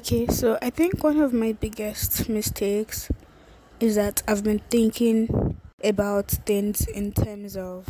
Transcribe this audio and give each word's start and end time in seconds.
Okay, 0.00 0.26
so 0.28 0.56
I 0.62 0.70
think 0.70 1.04
one 1.04 1.20
of 1.20 1.34
my 1.34 1.52
biggest 1.52 2.26
mistakes 2.26 3.10
is 3.80 3.96
that 3.96 4.22
I've 4.26 4.42
been 4.42 4.60
thinking 4.70 5.60
about 5.84 6.30
things 6.30 6.86
in 6.86 7.12
terms 7.12 7.54
of 7.54 7.84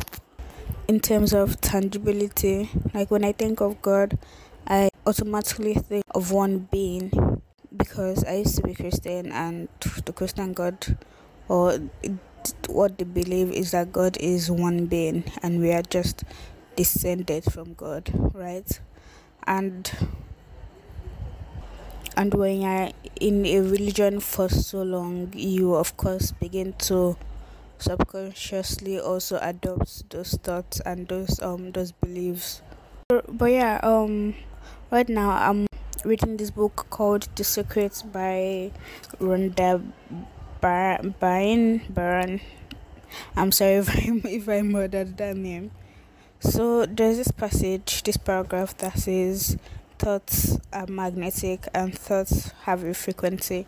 in 0.89 0.99
terms 0.99 1.31
of 1.31 1.61
tangibility. 1.61 2.69
Like 2.93 3.11
when 3.11 3.23
I 3.23 3.31
think 3.31 3.61
of 3.61 3.81
God, 3.81 4.17
I 4.67 4.89
automatically 5.05 5.73
think 5.73 6.03
of 6.13 6.33
one 6.33 6.67
being 6.69 7.41
because 7.77 8.25
I 8.25 8.39
used 8.43 8.57
to 8.57 8.63
be 8.63 8.73
Christian 8.75 9.31
and 9.31 9.69
the 10.03 10.11
Christian 10.11 10.51
God 10.51 10.97
or 11.47 11.79
what 12.67 12.97
they 12.97 13.05
believe 13.05 13.53
is 13.53 13.71
that 13.71 13.93
God 13.93 14.17
is 14.17 14.51
one 14.51 14.87
being 14.87 15.23
and 15.41 15.61
we 15.61 15.71
are 15.71 15.81
just 15.81 16.25
descended 16.75 17.45
from 17.45 17.73
God, 17.73 18.11
right? 18.33 18.81
And 19.47 19.89
and 22.17 22.33
when 22.33 22.61
you're 22.61 22.89
in 23.19 23.45
a 23.45 23.59
religion 23.59 24.19
for 24.19 24.49
so 24.49 24.81
long 24.83 25.31
you 25.33 25.75
of 25.75 25.95
course 25.97 26.31
begin 26.31 26.73
to 26.73 27.15
subconsciously 27.77 28.99
also 28.99 29.39
adopt 29.41 30.09
those 30.11 30.33
thoughts 30.43 30.79
and 30.81 31.07
those 31.07 31.39
um 31.41 31.71
those 31.71 31.91
beliefs. 31.91 32.61
But 33.09 33.51
yeah 33.51 33.79
um 33.83 34.35
right 34.91 35.07
now 35.07 35.31
i'm 35.31 35.67
reading 36.03 36.35
this 36.35 36.51
book 36.51 36.85
called 36.89 37.27
the 37.35 37.43
secrets 37.43 38.01
by 38.01 38.71
rhonda 39.19 39.81
byrne 40.59 41.81
byrne 41.89 42.41
i'm 43.35 43.51
sorry 43.51 43.73
if 43.81 43.89
i 43.89 44.21
if 44.27 44.49
i 44.49 44.61
murdered 44.61 45.17
that 45.17 45.37
name. 45.37 45.71
So 46.39 46.85
there's 46.85 47.17
this 47.17 47.31
passage 47.31 48.03
this 48.03 48.17
paragraph 48.17 48.75
that 48.77 48.97
says 48.97 49.57
thoughts 50.01 50.57
are 50.73 50.87
magnetic 50.87 51.67
and 51.75 51.95
thoughts 51.95 52.49
have 52.63 52.83
a 52.83 52.91
frequency. 52.91 53.67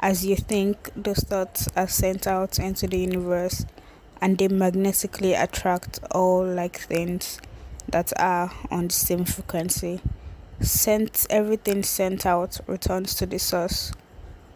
As 0.00 0.26
you 0.26 0.34
think, 0.34 0.90
those 0.96 1.18
thoughts 1.18 1.68
are 1.76 1.86
sent 1.86 2.26
out 2.26 2.58
into 2.58 2.88
the 2.88 2.98
universe 2.98 3.64
and 4.20 4.36
they 4.38 4.48
magnetically 4.48 5.34
attract 5.34 6.00
all 6.10 6.44
like 6.44 6.80
things 6.80 7.40
that 7.88 8.12
are 8.18 8.50
on 8.72 8.88
the 8.88 8.92
same 8.92 9.24
frequency. 9.24 10.00
Sent 10.60 11.28
everything 11.30 11.84
sent 11.84 12.26
out 12.26 12.58
returns 12.66 13.14
to 13.14 13.26
the 13.26 13.38
source, 13.38 13.92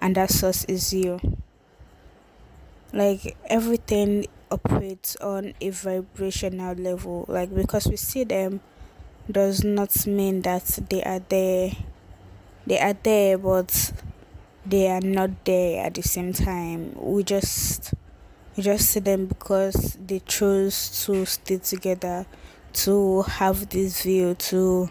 and 0.01 0.17
that 0.17 0.31
source 0.31 0.65
is 0.65 0.93
you. 0.93 1.21
Like 2.93 3.37
everything 3.47 4.27
operates 4.51 5.15
on 5.17 5.55
a 5.61 5.71
vibrational 5.71 6.75
level, 6.75 7.27
like 7.29 7.55
because 7.55 7.87
we 7.87 7.95
see 7.95 8.25
them 8.25 8.61
does 9.31 9.65
not 9.65 10.07
mean 10.07 10.43
that 10.43 10.65
they 10.91 11.03
are 11.03 11.21
there. 11.29 11.73
They 12.67 12.79
are 12.79 12.95
there, 12.95 13.39
but 13.39 13.93
they 14.65 14.89
are 14.89 15.01
not 15.01 15.45
there 15.45 15.87
at 15.87 15.95
the 15.95 16.03
same 16.03 16.33
time. 16.33 16.95
We 16.97 17.23
just 17.23 17.95
we 18.57 18.63
just 18.63 18.91
see 18.91 19.01
them 19.01 19.27
because 19.27 19.97
they 20.05 20.21
chose 20.21 21.05
to 21.07 21.25
stay 21.25 21.59
together, 21.59 22.27
to 22.75 23.23
have 23.23 23.69
this 23.71 24.03
view, 24.03 24.35
to 24.35 24.91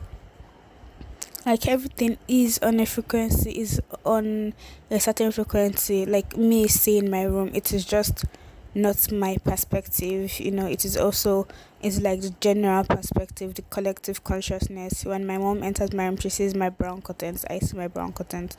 like 1.45 1.67
everything 1.67 2.17
is 2.27 2.59
on 2.59 2.79
a 2.79 2.85
frequency, 2.85 3.51
is 3.51 3.81
on 4.05 4.53
a 4.89 4.99
certain 4.99 5.31
frequency. 5.31 6.05
Like 6.05 6.37
me 6.37 6.67
seeing 6.67 7.09
my 7.09 7.23
room, 7.23 7.51
it 7.53 7.73
is 7.73 7.85
just 7.85 8.25
not 8.73 9.11
my 9.11 9.37
perspective 9.43 10.39
you 10.39 10.51
know 10.51 10.65
it 10.65 10.85
is 10.85 10.95
also 10.95 11.45
it's 11.81 11.99
like 11.99 12.21
the 12.21 12.29
general 12.39 12.83
perspective 12.83 13.55
the 13.55 13.61
collective 13.63 14.23
consciousness. 14.23 15.03
When 15.03 15.25
my 15.25 15.37
mom 15.37 15.63
enters 15.63 15.93
my 15.93 16.05
room 16.05 16.17
she 16.17 16.29
sees 16.29 16.55
my 16.55 16.69
brown 16.69 17.01
curtains. 17.01 17.43
I 17.49 17.59
see 17.59 17.75
my 17.75 17.87
brown 17.87 18.13
curtains. 18.13 18.55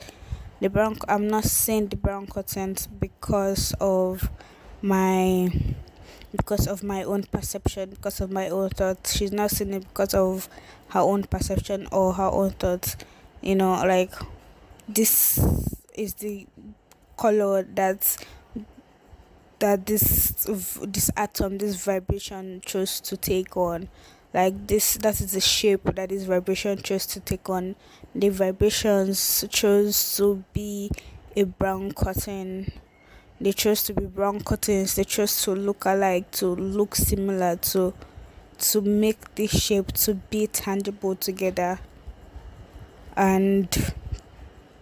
The 0.59 0.69
brown 0.69 0.97
i'm 1.07 1.27
not 1.27 1.45
seeing 1.45 1.87
the 1.87 1.95
brown 1.95 2.27
curtains 2.27 2.87
because 2.87 3.73
of 3.79 4.29
my 4.81 5.49
because 6.35 6.67
of 6.67 6.83
my 6.83 7.03
own 7.03 7.23
perception 7.23 7.91
because 7.91 8.21
of 8.21 8.31
my 8.31 8.49
own 8.49 8.69
thoughts. 8.69 9.15
She's 9.15 9.31
not 9.31 9.51
seeing 9.51 9.73
it 9.73 9.87
because 9.87 10.13
of 10.13 10.47
her 10.89 10.99
own 10.99 11.23
perception 11.23 11.87
or 11.91 12.13
her 12.13 12.29
own 12.29 12.51
thoughts. 12.51 12.97
You 13.41 13.55
know 13.55 13.71
like 13.85 14.11
this 14.87 15.39
is 15.95 16.15
the 16.15 16.45
color 17.17 17.63
that's 17.63 18.17
that 19.63 19.85
this 19.85 20.45
this 20.81 21.09
atom 21.15 21.57
this 21.57 21.85
vibration 21.85 22.59
chose 22.65 22.99
to 22.99 23.15
take 23.15 23.55
on. 23.55 23.87
Like 24.33 24.67
this 24.67 24.97
that 24.97 25.21
is 25.21 25.31
the 25.31 25.39
shape 25.39 25.85
that 25.85 26.09
this 26.09 26.23
vibration 26.23 26.81
chose 26.81 27.05
to 27.05 27.21
take 27.21 27.49
on. 27.49 27.77
The 28.13 28.27
vibrations 28.27 29.45
chose 29.49 30.17
to 30.17 30.43
be 30.51 30.91
a 31.37 31.43
brown 31.43 31.93
cotton. 31.93 32.73
They 33.39 33.53
chose 33.53 33.83
to 33.83 33.93
be 33.93 34.05
brown 34.05 34.41
curtains 34.41 34.95
they 34.95 35.05
chose 35.05 35.41
to 35.43 35.51
look 35.51 35.85
alike 35.85 36.29
to 36.31 36.47
look 36.47 36.95
similar 36.95 37.55
to 37.71 37.93
to 38.59 38.81
make 38.81 39.33
this 39.35 39.51
shape 39.51 39.93
to 39.93 40.15
be 40.15 40.45
tangible 40.47 41.15
together. 41.15 41.79
And 43.15 43.69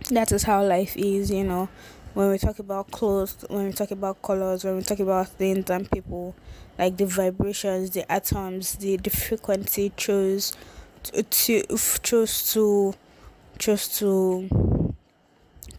that 0.10 0.32
is 0.32 0.42
how 0.42 0.66
life 0.66 0.98
is 0.98 1.30
you 1.30 1.44
know 1.44 1.70
when 2.14 2.30
we 2.30 2.38
talk 2.38 2.60
about 2.60 2.92
clothes, 2.92 3.46
when 3.50 3.66
we 3.68 3.72
talk 3.72 3.92
about 3.92 4.22
colors, 4.22 4.64
when 4.64 4.76
we 4.76 4.82
talk 4.82 5.00
about 5.00 5.28
things 5.30 5.70
and 5.70 5.90
people, 5.92 6.36
like 6.78 6.98
the 6.98 7.06
vibrations, 7.06 7.92
the 7.92 8.10
atoms, 8.12 8.76
the, 8.76 8.98
the 8.98 9.10
frequency 9.10 9.92
chose 9.96 10.54
to, 11.04 11.24
to 11.24 11.64
chose 12.04 12.54
to 12.54 12.94
chose 13.58 13.88
to 14.00 14.50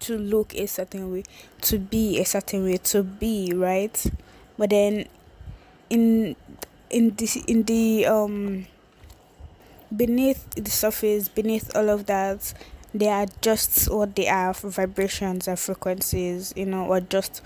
to 0.01 0.19
look 0.19 0.55
a 0.55 0.67
certain 0.67 1.13
way, 1.13 1.23
to 1.61 1.79
be 1.79 2.19
a 2.19 2.25
certain 2.25 2.65
way, 2.65 2.77
to 2.79 3.03
be 3.03 3.53
right. 3.55 4.05
But 4.59 4.71
then 4.71 5.07
in 5.91 6.37
in 6.91 7.15
the 7.17 7.45
in 7.47 7.63
the 7.65 8.07
um 8.07 8.67
beneath 9.95 10.49
the 10.55 10.71
surface, 10.71 11.29
beneath 11.29 11.75
all 11.77 11.89
of 11.91 12.07
that, 12.07 12.53
they 12.95 13.09
are 13.09 13.27
just 13.41 13.91
what 13.91 14.15
they 14.17 14.29
are 14.29 14.53
vibrations 14.55 15.49
and 15.49 15.59
frequencies 15.59 16.53
you 16.57 16.67
know 16.67 16.87
or 16.87 17.01
just 17.01 17.43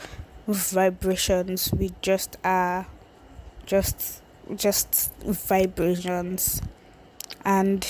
vibrations. 0.47 1.73
We 1.73 1.93
just 2.03 2.37
are 2.45 2.87
just 3.67 4.23
just 4.57 5.13
vibrations. 5.25 6.63
And 7.45 7.87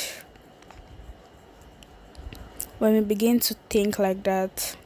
when 2.78 2.94
we 2.94 3.00
begin 3.00 3.40
to 3.40 3.54
think 3.70 3.98
like 3.98 4.22
that 4.24 4.76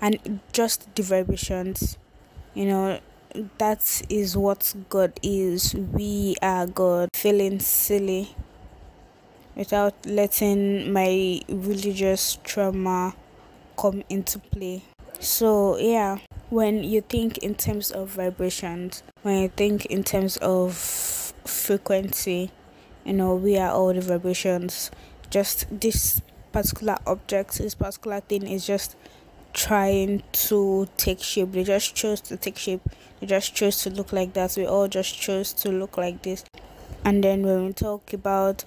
and 0.00 0.40
just 0.52 0.92
the 0.94 1.02
vibrations 1.02 1.96
you 2.54 2.64
know 2.66 2.98
that 3.58 4.02
is 4.08 4.36
what 4.36 4.74
god 4.88 5.12
is. 5.22 5.72
We 5.74 6.34
are 6.42 6.66
god. 6.66 7.10
Feeling 7.14 7.60
silly 7.60 8.34
without 9.56 9.94
letting 10.06 10.92
my 10.92 11.40
religious 11.48 12.38
trauma 12.44 13.14
come 13.76 14.02
into 14.08 14.38
play. 14.38 14.82
So, 15.18 15.76
yeah, 15.78 16.18
when 16.50 16.82
you 16.82 17.00
think 17.00 17.38
in 17.38 17.54
terms 17.54 17.90
of 17.90 18.08
vibrations, 18.08 19.02
when 19.22 19.42
you 19.42 19.48
think 19.48 19.86
in 19.86 20.02
terms 20.02 20.36
of 20.38 20.74
frequency, 21.44 22.50
you 23.04 23.12
know, 23.12 23.34
we 23.34 23.56
are 23.58 23.70
all 23.70 23.92
the 23.92 24.00
vibrations. 24.00 24.90
Just 25.30 25.66
this 25.70 26.22
particular 26.52 26.96
object, 27.06 27.58
this 27.58 27.74
particular 27.74 28.20
thing 28.20 28.46
is 28.46 28.66
just 28.66 28.96
trying 29.52 30.22
to 30.32 30.88
take 30.96 31.22
shape. 31.22 31.52
They 31.52 31.64
just 31.64 31.94
chose 31.94 32.20
to 32.22 32.36
take 32.36 32.56
shape. 32.56 32.82
They 33.20 33.26
just 33.26 33.54
chose 33.54 33.82
to 33.82 33.90
look 33.90 34.12
like 34.12 34.32
that. 34.34 34.54
We 34.56 34.66
all 34.66 34.88
just 34.88 35.18
chose 35.20 35.52
to 35.54 35.70
look 35.70 35.96
like 35.96 36.22
this. 36.22 36.44
And 37.04 37.24
then 37.24 37.42
when 37.42 37.66
we 37.66 37.72
talk 37.72 38.12
about 38.12 38.64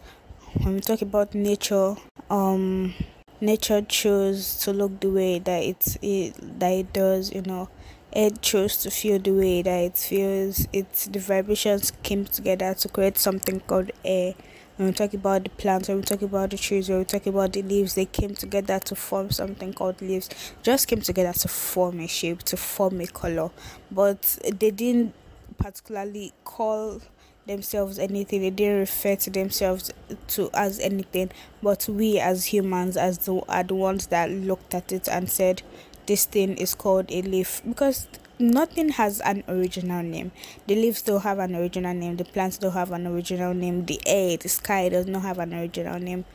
when 0.62 0.76
we 0.76 0.82
talk 0.82 1.02
about 1.02 1.34
nature, 1.34 1.96
um, 2.30 2.94
nature 3.42 3.82
chose 3.82 4.56
to 4.58 4.72
look 4.72 5.00
the 5.00 5.10
way 5.10 5.40
that 5.40 5.64
it, 5.64 5.98
it 6.02 6.60
that 6.60 6.70
it 6.72 6.94
does. 6.94 7.32
You 7.34 7.42
know, 7.42 7.70
it 8.12 8.42
chose 8.42 8.78
to 8.78 8.92
feel 8.92 9.20
the 9.20 9.32
way 9.32 9.62
that 9.62 9.78
it 9.84 9.98
feels. 9.98 10.68
It's 10.74 11.06
the 11.08 11.20
vibrations 11.20 11.92
came 12.04 12.26
together 12.26 12.74
to 12.76 12.90
create 12.90 13.18
something 13.18 13.60
called 13.62 13.92
air. 14.06 14.34
When 14.78 14.88
we 14.88 14.94
talk 14.94 15.14
about 15.14 15.44
the 15.44 15.50
plants, 15.52 15.88
when 15.88 15.98
we 15.98 16.04
talk 16.04 16.24
about 16.24 16.50
the 16.50 16.58
trees, 16.58 16.90
when 16.90 16.98
we 17.00 17.06
talk 17.06 17.28
about 17.28 17.54
the 17.54 17.62
leaves, 17.62 17.94
they 17.94 18.06
came 18.06 18.34
together 18.34 18.80
to 18.80 18.96
form 18.96 19.30
something 19.30 19.72
called 19.74 20.02
leaves. 20.02 20.30
Just 20.64 20.88
came 20.88 21.02
together 21.02 21.32
to 21.34 21.48
form 21.48 22.00
a 22.00 22.08
shape, 22.08 22.42
to 22.44 22.58
form 22.58 23.00
a 23.02 23.06
color, 23.06 23.52
but 23.92 24.22
they 24.42 24.72
didn't 24.72 25.14
particularly 25.60 26.34
call 26.44 27.00
themselves 27.48 28.00
anything. 28.00 28.42
They 28.42 28.50
didn't 28.50 28.80
refer 28.80 29.16
to 29.18 29.30
themselves 29.30 29.92
to 30.30 30.50
as 30.54 30.80
anything 30.80 31.32
but 31.62 31.88
we 31.88 32.20
as 32.20 32.46
humans 32.46 32.98
as 32.98 33.20
the 33.20 33.42
are 33.48 33.64
the 33.64 33.76
ones 33.76 34.08
that 34.08 34.30
looked 34.30 34.74
at 34.74 34.92
it 34.92 35.08
and 35.08 35.30
said 35.30 35.62
this 36.06 36.26
thing 36.26 36.58
is 36.58 36.76
called 36.76 37.12
a 37.12 37.22
leaf. 37.22 37.62
Because 37.66 38.08
nothing 38.40 38.90
has 38.90 39.22
an 39.22 39.44
original 39.48 40.04
name. 40.04 40.32
The 40.68 40.76
leaves 40.76 41.02
don't 41.02 41.22
have 41.22 41.40
an 41.40 41.56
original 41.56 41.94
name. 41.94 42.18
The 42.18 42.26
plants 42.26 42.58
don't 42.58 42.74
have 42.74 42.92
an 42.92 43.08
original 43.08 43.54
name. 43.54 43.86
The 43.86 44.02
air 44.06 44.38
the 44.38 44.50
sky 44.50 44.90
does 44.90 45.08
not 45.08 45.22
have 45.22 45.40
an 45.40 45.54
original 45.54 46.00
name. 46.00 46.26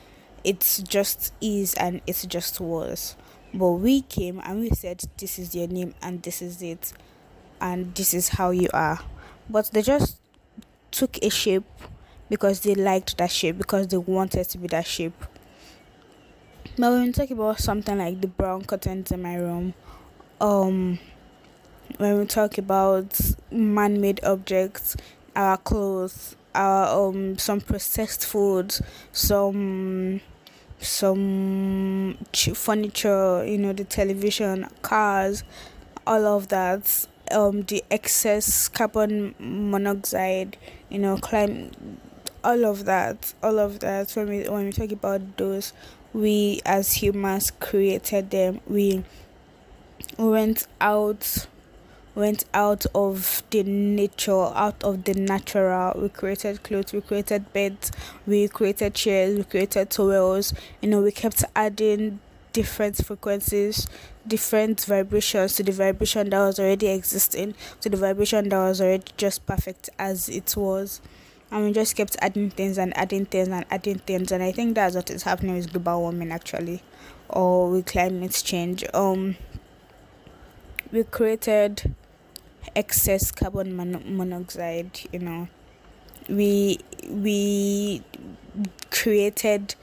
It's 0.45 0.79
just 0.83 1.35
is 1.41 1.75
and 1.75 2.01
it's 2.07 2.25
just 2.25 2.61
was. 2.61 3.17
But 3.53 3.73
we 3.73 4.03
came 4.03 4.41
and 4.45 4.61
we 4.61 4.71
said, 4.71 5.05
This 5.19 5.39
is 5.39 5.55
your 5.55 5.69
name 5.69 5.95
and 6.03 6.23
this 6.23 6.43
is 6.43 6.63
it, 6.63 6.93
and 7.61 7.95
this 7.95 8.15
is 8.15 8.31
how 8.31 8.51
you 8.51 8.69
are. 8.73 9.01
But 9.51 9.71
they 9.73 9.83
just 9.83 10.18
took 10.99 11.17
a 11.23 11.31
shape 11.31 11.63
because 12.29 12.61
they 12.61 12.75
liked 12.75 13.17
that 13.19 13.31
shape, 13.31 13.57
because 13.57 13.87
they 13.87 13.97
wanted 13.97 14.49
to 14.49 14.59
be 14.59 14.67
that 14.67 14.85
shape. 14.85 15.15
But 16.77 16.91
when 16.91 17.07
we 17.07 17.13
talk 17.13 17.31
about 17.31 17.61
something 17.61 17.97
like 17.97 18.21
the 18.21 18.27
brown 18.27 18.65
curtains 18.65 19.13
in 19.13 19.23
my 19.23 19.37
room, 19.37 19.75
um, 20.41 20.99
when 21.99 22.19
we 22.19 22.27
talk 22.27 22.59
about 22.59 23.19
man-made 23.53 24.25
objects, 24.25 24.97
our 25.37 25.57
clothes, 25.57 26.35
our 26.53 27.09
um, 27.09 27.39
some 27.39 27.61
processed 27.61 28.27
foods, 28.27 28.83
some 29.13 30.21
some 30.81 32.19
furniture, 32.55 33.45
you 33.47 33.59
know, 33.59 33.73
the 33.73 33.85
television, 33.85 34.67
cars, 34.83 35.45
all 36.07 36.27
of 36.27 36.49
that, 36.49 37.07
um, 37.33 37.63
the 37.63 37.85
excess 37.91 38.69
carbon 38.69 39.35
monoxide, 39.39 40.57
you 40.89 40.99
know, 40.99 41.17
climate, 41.17 41.75
all 42.45 42.65
of 42.65 42.85
that, 42.85 43.35
all 43.43 43.59
of 43.59 43.81
that. 43.81 44.11
When 44.13 44.29
we 44.29 44.49
when 44.49 44.67
we 44.67 44.73
talk 44.73 44.93
about 44.93 45.37
those, 45.37 45.73
we 46.13 46.61
as 46.65 46.95
humans 46.95 47.51
created 47.51 48.31
them. 48.31 48.61
We 48.67 49.05
went 50.17 50.67
out 50.81 51.47
went 52.15 52.45
out 52.53 52.85
of 52.97 53.45
the 53.51 53.63
nature, 53.63 54.33
out 54.33 54.83
of 54.83 55.05
the 55.05 55.15
natural. 55.15 55.93
We 56.01 56.09
created 56.09 56.65
clothes, 56.65 56.93
we 56.93 57.01
created 57.01 57.53
beds, 57.53 57.93
we 58.27 58.49
created 58.49 58.95
chairs, 58.95 59.37
we 59.37 59.45
created 59.45 59.91
towels. 59.91 60.53
You 60.83 60.89
know, 60.89 61.01
we 61.01 61.13
kept 61.13 61.45
adding 61.55 62.19
different 62.59 62.97
frequencies, 63.07 63.87
different 64.27 64.85
vibrations 64.85 65.55
to 65.55 65.63
the 65.63 65.71
vibration 65.71 66.29
that 66.31 66.41
was 66.41 66.59
already 66.59 66.89
existing, 66.89 67.55
to 67.81 67.89
the 67.89 67.97
vibration 67.97 68.49
that 68.49 68.59
was 68.59 68.81
already 68.81 69.05
just 69.17 69.47
perfect 69.47 69.89
as 69.97 70.29
it 70.29 70.57
was. 70.57 71.01
And 71.53 71.67
we 71.67 71.73
just 71.73 71.95
kept 71.95 72.17
adding 72.21 72.51
things 72.51 72.77
and 72.77 72.97
adding 72.97 73.27
things 73.27 73.47
and 73.47 73.65
adding 73.71 74.01
things. 74.01 74.33
And 74.33 74.43
I 74.43 74.51
think 74.51 74.75
that's 74.75 74.97
what 74.97 75.09
is 75.09 75.23
happening 75.23 75.55
with 75.55 75.73
global 75.73 76.01
warming 76.01 76.33
actually, 76.33 76.83
or 77.29 77.71
with 77.71 77.87
climate 77.87 78.43
change. 78.45 78.85
Um, 78.93 79.37
we 80.91 81.05
created 81.05 81.95
excess 82.75 83.31
carbon 83.31 83.75
mon- 83.75 84.17
monoxide 84.17 85.01
you 85.13 85.19
know 85.19 85.49
we 86.29 86.79
we 87.09 88.03
created 88.91 89.75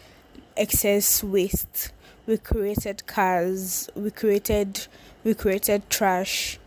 excess 0.57 1.23
waste 1.23 1.91
we 2.27 2.37
created 2.37 3.05
cars 3.05 3.89
we 3.95 4.09
created 4.11 4.87
we 5.23 5.33
created 5.33 5.87
trash 5.89 6.57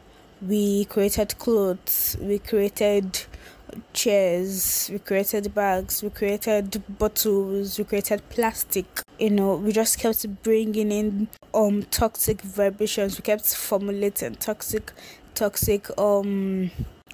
we 0.41 0.85
created 0.85 1.37
clothes 1.39 2.17
we 2.21 2.39
created 2.39 3.25
chairs 3.93 4.89
we 4.93 4.99
created 4.99 5.55
bags 5.55 6.03
we 6.03 6.11
created 6.11 6.83
bottles 6.99 7.79
we 7.79 7.85
created 7.85 8.27
plastic. 8.31 8.87
You 9.19 9.31
know 9.31 9.57
we 9.57 9.73
just 9.73 9.99
kept 9.99 10.43
bringing 10.43 10.93
in 10.93 11.29
um 11.55 11.83
toxic 11.91 12.41
vibrations. 12.41 13.19
We 13.19 13.23
kept 13.23 13.55
formulating 13.55 14.37
toxic 14.37 14.93
toxic 15.35 15.89
um 15.99 16.71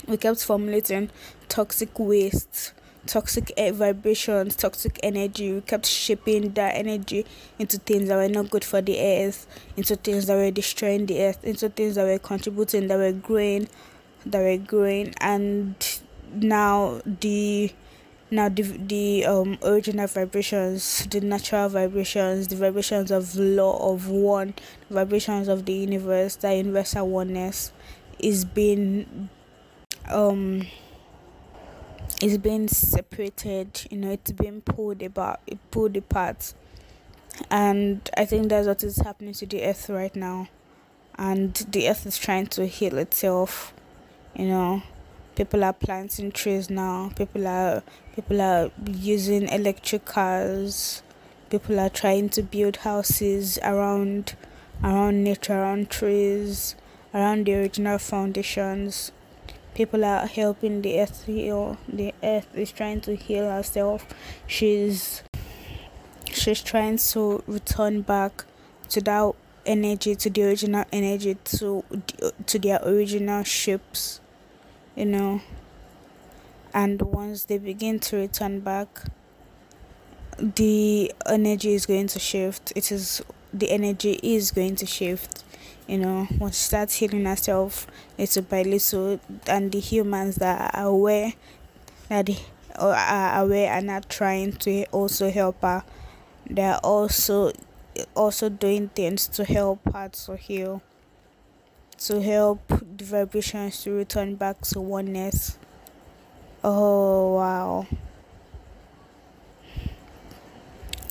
we 0.06 0.16
kept 0.16 0.44
formulating 0.44 1.10
toxic 1.48 1.98
waste 1.98 2.72
toxic 3.06 3.52
vibrations 3.72 4.56
toxic 4.56 4.98
energy. 5.02 5.52
We 5.52 5.60
kept 5.60 5.86
shaping 5.86 6.52
that 6.52 6.74
energy 6.74 7.26
into 7.58 7.78
things 7.78 8.08
that 8.08 8.16
were 8.16 8.28
not 8.28 8.50
good 8.50 8.64
for 8.64 8.80
the 8.80 9.00
earth 9.00 9.46
into 9.76 9.96
things 9.96 10.26
that 10.26 10.34
were 10.34 10.50
destroying 10.50 11.06
the 11.06 11.22
earth 11.22 11.44
into 11.44 11.68
things 11.68 11.94
that 11.96 12.04
were 12.04 12.18
contributing 12.18 12.88
that 12.88 12.98
were 12.98 13.12
growing 13.12 13.68
that 14.26 14.40
were 14.40 14.56
growing. 14.56 15.14
And 15.20 15.74
now 16.34 17.00
the 17.04 17.72
now 18.30 18.48
the 18.48 18.62
the 18.62 19.24
um 19.26 19.58
original 19.62 20.06
vibrations 20.06 21.06
the 21.10 21.20
natural 21.20 21.68
vibrations 21.68 22.48
the 22.48 22.56
vibrations 22.56 23.10
of 23.10 23.36
law 23.36 23.92
of 23.92 24.08
one 24.08 24.54
the 24.88 24.94
vibrations 24.94 25.46
of 25.46 25.66
the 25.66 25.72
universe 25.72 26.36
the 26.36 26.54
universal 26.54 27.08
oneness 27.08 27.72
is 28.18 28.44
being 28.44 29.28
um 30.08 30.66
is 32.22 32.38
being 32.38 32.68
separated 32.68 33.86
you 33.90 33.98
know 33.98 34.10
it's 34.10 34.32
being 34.32 34.60
pulled 34.60 35.02
about 35.02 35.40
pulled 35.70 35.96
apart. 35.96 36.54
And 37.50 38.08
i 38.16 38.24
think 38.24 38.48
that's 38.48 38.66
what 38.66 38.82
is 38.84 38.96
happening 38.98 39.34
to 39.34 39.46
the 39.46 39.64
earth 39.64 39.88
right 39.90 40.14
now. 40.16 40.48
And 41.16 41.54
the 41.54 41.88
earth 41.88 42.06
is 42.06 42.18
trying 42.18 42.46
to 42.48 42.66
heal 42.66 42.98
itself 42.98 43.74
you 44.34 44.46
know. 44.46 44.82
People 45.36 45.64
are 45.64 45.72
planting 45.72 46.30
trees 46.30 46.70
now. 46.70 47.10
People 47.16 47.46
are 47.48 47.82
people 48.14 48.40
are 48.40 48.70
using 48.86 49.48
electric 49.48 50.04
cars. 50.04 51.02
People 51.50 51.80
are 51.80 51.88
trying 51.90 52.28
to 52.30 52.42
build 52.42 52.76
houses 52.78 53.58
around 53.62 54.34
around 54.82 55.24
nature 55.24 55.54
around 55.54 55.90
trees 55.90 56.76
around 57.14 57.46
the 57.46 57.54
original 57.54 57.98
foundations. 57.98 59.12
People 59.74 60.04
are 60.04 60.26
helping 60.26 60.82
the 60.82 61.00
earth 61.00 61.24
heal. 61.26 61.76
The 61.88 62.14
earth 62.22 62.46
is 62.54 62.70
trying 62.70 63.00
to 63.02 63.16
heal 63.16 63.50
herself. 63.50 64.06
She's 64.46 65.22
she's 66.26 66.62
trying 66.62 66.98
to 66.98 67.42
return 67.46 68.02
back 68.02 68.44
to 68.90 69.00
that 69.00 69.32
energy, 69.66 70.14
to 70.14 70.30
the 70.30 70.44
original 70.44 70.84
energy, 70.92 71.36
to 71.44 71.84
to 72.46 72.58
their 72.58 72.80
original 72.84 73.42
shapes. 73.42 74.20
You 74.94 75.06
know. 75.06 75.40
And 76.72 77.00
once 77.02 77.44
they 77.44 77.58
begin 77.58 78.00
to 78.00 78.16
return 78.16 78.60
back, 78.60 78.88
the 80.38 81.12
energy 81.26 81.74
is 81.74 81.86
going 81.86 82.08
to 82.08 82.18
shift. 82.18 82.72
It 82.74 82.90
is 82.90 83.22
the 83.52 83.70
energy 83.70 84.18
is 84.22 84.50
going 84.50 84.76
to 84.76 84.86
shift 84.86 85.44
you 85.86 85.98
know 85.98 86.26
once 86.38 86.56
she 86.56 86.62
starts 86.62 86.94
healing 86.96 87.24
herself 87.24 87.86
little 88.18 88.42
by 88.42 88.62
little 88.62 89.20
and 89.46 89.72
the 89.72 89.80
humans 89.80 90.36
that 90.36 90.74
are 90.74 90.86
aware 90.86 91.32
that 92.08 92.26
they 92.26 92.38
are 92.76 93.42
aware 93.42 93.72
and 93.72 93.90
are 93.90 94.00
trying 94.00 94.52
to 94.52 94.84
also 94.86 95.30
help 95.30 95.60
her 95.62 95.82
they're 96.48 96.78
also 96.78 97.52
also 98.14 98.48
doing 98.48 98.88
things 98.88 99.28
to 99.28 99.44
help 99.44 99.80
her 99.92 100.08
to 100.08 100.36
heal 100.36 100.82
to 101.98 102.20
help 102.20 102.60
the 102.68 103.04
vibrations 103.04 103.82
to 103.82 103.92
return 103.92 104.34
back 104.34 104.60
to 104.62 104.80
oneness. 104.80 105.58
Oh 106.62 107.34
wow. 107.34 107.86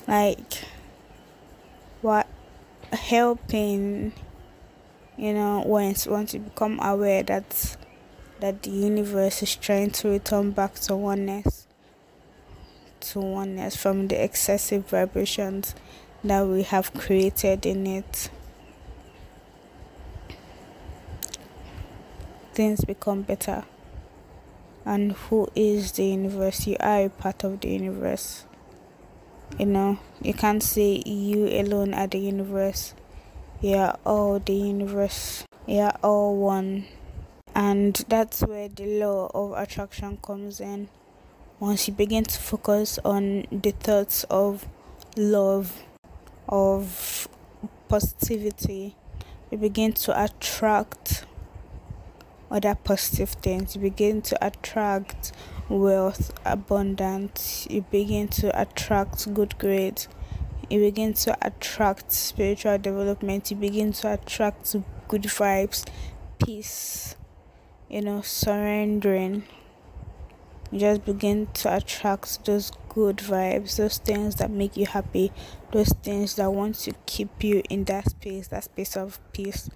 Like 0.07 0.65
what 2.01 2.27
helping 2.91 4.13
you 5.17 5.33
know 5.33 5.63
once 5.65 6.07
once 6.07 6.33
you 6.33 6.39
become 6.39 6.79
aware 6.81 7.23
that 7.23 7.77
that 8.39 8.63
the 8.63 8.69
universe 8.69 9.41
is 9.43 9.55
trying 9.55 9.89
to 9.91 10.09
return 10.09 10.51
back 10.51 10.75
to 10.75 10.95
oneness 10.95 11.67
to 12.99 13.19
oneness 13.19 13.75
from 13.75 14.07
the 14.07 14.23
excessive 14.23 14.87
vibrations 14.87 15.75
that 16.23 16.41
we 16.45 16.63
have 16.63 16.93
created 16.93 17.65
in 17.65 17.85
it 17.85 18.29
things 22.53 22.85
become 22.85 23.23
better. 23.23 23.63
And 24.85 25.13
who 25.13 25.47
is 25.55 25.93
the 25.93 26.05
universe? 26.05 26.67
You 26.67 26.77
are 26.79 27.05
a 27.05 27.09
part 27.09 27.43
of 27.43 27.61
the 27.61 27.69
universe. 27.69 28.45
You 29.57 29.67
know 29.67 29.99
you 30.21 30.33
can't 30.33 30.63
say 30.63 31.03
you 31.05 31.47
alone 31.47 31.93
are 31.93 32.07
the 32.07 32.17
universe 32.17 32.95
yeah 33.63 33.95
all 34.05 34.39
the 34.39 34.53
universe. 34.53 35.45
Yeah 35.65 35.95
all 36.03 36.35
one. 36.35 36.85
And 37.55 37.95
that's 38.09 38.41
where 38.41 38.67
the 38.67 38.99
law 38.99 39.31
of 39.33 39.53
attraction 39.53 40.19
comes 40.21 40.59
in. 40.59 40.89
Once 41.59 41.87
you 41.87 41.93
begin 41.93 42.25
to 42.25 42.39
focus 42.39 42.99
on 43.05 43.45
the 43.51 43.71
thoughts 43.71 44.25
of 44.25 44.67
love 45.15 45.83
of 46.49 47.27
positivity 47.87 48.95
you 49.53 49.59
begin 49.59 49.93
to 49.93 50.23
attract 50.23 51.25
other 52.49 52.73
positive 52.73 53.29
things. 53.29 53.75
You 53.75 53.81
begin 53.81 54.23
to 54.23 54.43
attract 54.43 55.31
wealth 55.69 56.33
abundance. 56.43 57.67
You 57.69 57.83
begin 57.91 58.29
to 58.29 58.59
attract 58.59 59.31
good 59.31 59.55
grades 59.59 60.07
you 60.69 60.79
begin 60.79 61.13
to 61.13 61.35
attract 61.45 62.11
spiritual 62.11 62.77
development 62.77 63.51
you 63.51 63.57
begin 63.57 63.91
to 63.91 64.11
attract 64.13 64.75
good 65.07 65.23
vibes 65.23 65.87
peace 66.39 67.15
you 67.89 68.01
know 68.01 68.21
surrendering 68.21 69.43
you 70.73 70.79
just 70.79 71.05
begin 71.05 71.47
to 71.53 71.75
attract 71.75 72.45
those 72.45 72.71
good 72.89 73.17
vibes, 73.17 73.77
those 73.77 73.99
things 73.99 74.37
that 74.37 74.49
make 74.49 74.75
you 74.75 74.87
happy, 74.87 75.31
those 75.71 75.89
things 76.01 76.35
that 76.37 76.51
want 76.51 76.73
to 76.79 76.93
keep 77.05 77.43
you 77.43 77.61
in 77.69 77.83
that 77.83 78.09
space, 78.09 78.47
that 78.47 78.63
space 78.63 78.97
of 78.97 79.19
peace, 79.33 79.69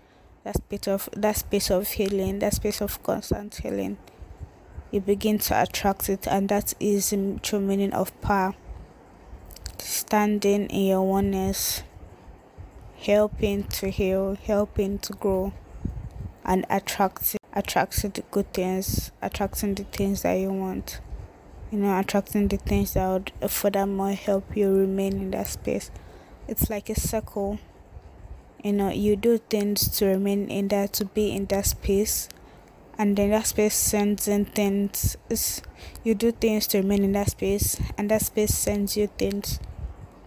that 0.44 0.56
space 0.56 0.88
of 0.88 1.08
that 1.16 1.36
space 1.36 1.70
of 1.70 1.88
healing, 1.88 2.40
that 2.40 2.56
space 2.56 2.82
of 2.82 3.04
constant 3.04 3.54
healing. 3.58 4.00
You 4.90 5.02
begin 5.02 5.38
to 5.38 5.62
attract 5.62 6.10
it, 6.10 6.28
and 6.28 6.50
that 6.50 6.74
is 6.80 7.12
the 7.12 7.40
true 7.44 7.60
meaning 7.60 7.94
of 7.94 8.20
power. 8.22 8.56
Standing 10.08 10.68
in 10.68 10.86
your 10.86 11.02
oneness, 11.02 11.84
helping 12.98 13.66
to 13.66 13.90
heal, 13.90 14.38
helping 14.42 15.00
to 15.00 15.12
grow, 15.12 15.52
and 16.46 16.66
attracting 16.70 17.42
attracting 17.52 18.12
the 18.12 18.22
good 18.32 18.54
things, 18.54 19.12
attracting 19.22 19.76
the 19.76 19.84
things 19.84 20.22
that 20.22 20.36
you 20.36 20.50
want. 20.50 21.02
You 21.74 21.80
know, 21.80 22.00
attracting 22.00 22.48
the 22.48 22.56
things 22.56 22.94
that 22.94 23.06
would 23.06 23.52
furthermore 23.52 24.14
help 24.14 24.56
you 24.56 24.74
remain 24.74 25.20
in 25.20 25.32
that 25.32 25.48
space. 25.48 25.92
It's 26.48 26.70
like 26.70 26.90
a 26.90 26.98
circle. 26.98 27.60
You 28.64 28.72
know, 28.72 28.90
you 28.90 29.18
do 29.18 29.40
things 29.40 29.90
to 29.98 30.06
remain 30.06 30.48
in 30.48 30.70
that, 30.70 30.94
to 30.94 31.04
be 31.04 31.36
in 31.36 31.48
that 31.48 31.66
space, 31.66 32.30
and 32.98 33.18
then 33.18 33.32
that 33.32 33.48
space 33.48 33.76
sends 33.76 34.30
in 34.30 34.46
things. 34.46 35.18
It's, 35.30 35.62
you 36.06 36.16
do 36.16 36.32
things 36.32 36.66
to 36.68 36.78
remain 36.78 37.04
in 37.04 37.12
that 37.12 37.32
space, 37.32 37.78
and 37.98 38.10
that 38.10 38.22
space 38.22 38.56
sends 38.56 38.96
you 38.96 39.08
things 39.08 39.60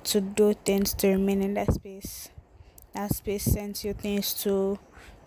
to 0.05 0.21
do 0.21 0.55
things 0.55 0.95
to 0.95 1.09
remain 1.09 1.43
in 1.43 1.55
that 1.55 1.73
space. 1.73 2.31
That 2.95 3.15
space 3.15 3.45
sends 3.45 3.85
you 3.85 3.93
things 3.93 4.35
to 4.43 4.79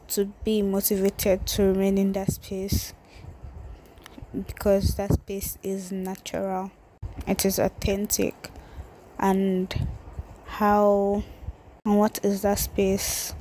to 0.09 0.25
be 0.43 0.61
motivated 0.61 1.45
to 1.47 1.63
remain 1.63 1.97
in 1.97 2.11
that 2.13 2.31
space. 2.31 2.93
Because 4.47 4.95
that 4.95 5.13
space 5.13 5.57
is 5.63 5.91
natural. 5.91 6.71
It 7.27 7.45
is 7.45 7.59
authentic. 7.59 8.49
And 9.19 9.87
how 10.45 11.23
and 11.85 11.97
what 11.99 12.19
is 12.23 12.41
that 12.41 12.59
space? 12.59 13.33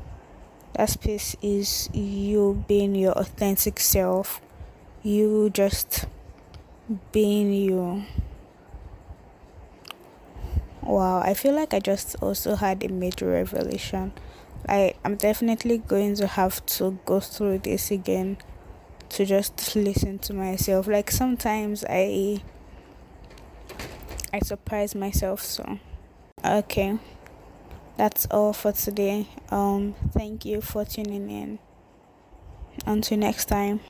That 0.74 0.90
space 0.90 1.36
is 1.42 1.88
you 1.92 2.64
being 2.66 2.94
your 2.94 3.12
authentic 3.12 3.78
self. 3.78 4.40
You 5.02 5.50
just 5.50 6.06
being 7.12 7.52
you 7.52 8.04
wow 10.82 11.20
i 11.20 11.34
feel 11.34 11.54
like 11.54 11.72
i 11.72 11.78
just 11.78 12.16
also 12.20 12.54
had 12.56 12.82
a 12.82 12.88
major 12.88 13.26
revelation 13.30 14.12
I 14.68 14.94
I'm 15.04 15.16
definitely 15.16 15.78
going 15.78 16.14
to 16.16 16.26
have 16.26 16.64
to 16.66 16.98
go 17.04 17.20
through 17.20 17.58
this 17.58 17.90
again 17.90 18.38
to 19.10 19.24
just 19.24 19.74
listen 19.76 20.18
to 20.20 20.34
myself. 20.34 20.86
Like 20.86 21.10
sometimes 21.10 21.84
I 21.88 22.42
I 24.32 24.38
surprise 24.40 24.94
myself 24.94 25.42
so 25.42 25.78
okay. 26.44 26.98
That's 27.96 28.26
all 28.30 28.52
for 28.52 28.72
today. 28.72 29.28
Um 29.50 29.94
thank 30.12 30.44
you 30.44 30.60
for 30.60 30.84
tuning 30.84 31.30
in. 31.30 31.58
Until 32.86 33.18
next 33.18 33.46
time. 33.46 33.80